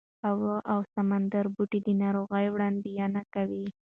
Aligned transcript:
اوې 0.29 0.55
او 0.71 0.79
سمندري 0.93 1.49
بوټي 1.55 1.79
د 1.83 1.87
ناروغۍ 2.01 2.45
وړاندوینه 2.49 3.21
کوي. 3.33 3.65